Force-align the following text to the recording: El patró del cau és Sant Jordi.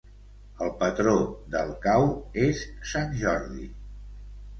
El 0.67 0.71
patró 0.77 1.11
del 1.55 1.73
cau 1.83 2.05
és 2.45 2.63
Sant 2.93 3.13
Jordi. 3.21 3.67